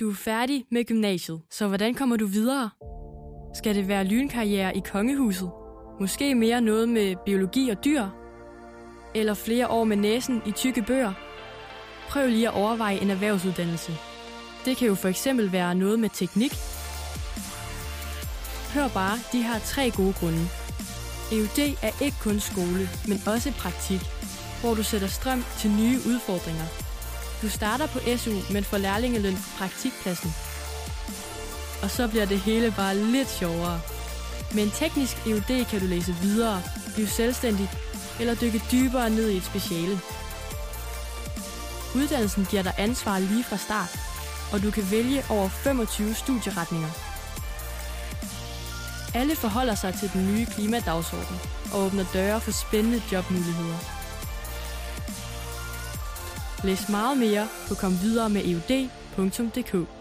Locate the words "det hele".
32.26-32.74